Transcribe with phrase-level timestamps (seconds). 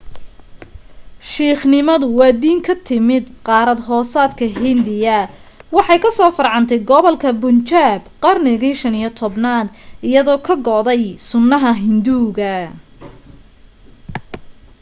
[1.31, 3.17] siikhnimadu waa diin ka timi
[3.47, 5.17] qaarad hoosaadla hindiya
[5.75, 9.67] waxay ka soo farcantay gobolka bunjaab qarnigii 15aad
[10.09, 12.53] iyadoo ka go'day sunnaha hinduuga